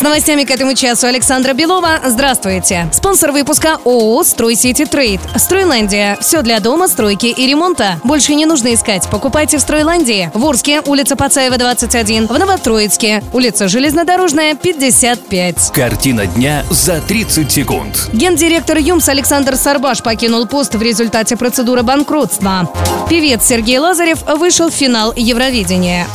[0.00, 2.00] С новостями к этому часу Александра Белова.
[2.06, 2.88] Здравствуйте.
[2.90, 5.20] Спонсор выпуска ООО «Стройсити Трейд».
[5.36, 6.16] «Стройландия».
[6.22, 8.00] Все для дома, стройки и ремонта.
[8.02, 9.06] Больше не нужно искать.
[9.10, 10.30] Покупайте в «Стройландии».
[10.32, 12.28] В Орске, улица Пацаева, 21.
[12.28, 15.72] В Новотроицке, улица Железнодорожная, 55.
[15.74, 18.08] Картина дня за 30 секунд.
[18.14, 22.72] Гендиректор ЮМС Александр Сарбаш покинул пост в результате процедуры банкротства.
[23.10, 26.06] Певец Сергей Лазарев вышел в финал Евровидения.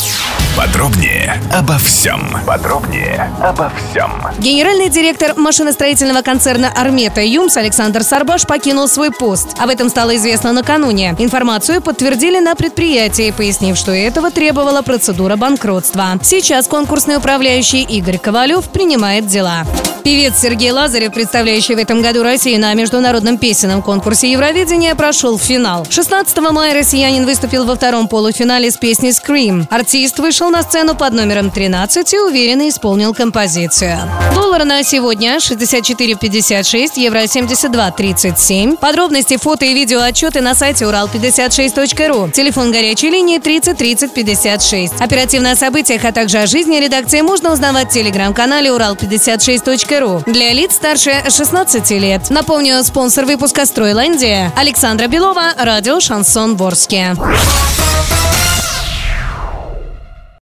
[0.58, 2.22] Подробнее обо всем.
[2.48, 4.10] Подробнее обо всем.
[4.40, 9.56] Генеральный директор машиностроительного концерна «Армета» ЮМС Александр Сарбаш покинул свой пост.
[9.60, 11.14] Об этом стало известно накануне.
[11.20, 16.18] Информацию подтвердили на предприятии, пояснив, что этого требовала процедура банкротства.
[16.24, 19.66] Сейчас конкурсный управляющий Игорь Ковалев принимает дела.
[20.06, 25.42] Певец Сергей Лазарев, представляющий в этом году Россию на международном песенном конкурсе Евровидения, прошел в
[25.42, 25.88] финал.
[25.90, 29.66] 16 мая россиянин выступил во втором полуфинале с песней «Scream».
[29.72, 33.98] Артист вышел на сцену под номером 13 и уверенно исполнил композицию.
[34.36, 38.78] Доллар на сегодня 64,56, евро 72,37.
[38.78, 42.30] Подробности, фото и видео отчеты на сайте урал56.ру.
[42.30, 45.02] Телефон горячей линии 30 30 56.
[45.02, 49.95] Оперативно о событиях, а также о жизни редакции можно узнавать в телеграм-канале урал56.ру
[50.26, 52.30] для лиц старше 16 лет.
[52.30, 57.16] Напомню, спонсор выпуска «Стройландия» Александра Белова, радио «Шансон Ворске».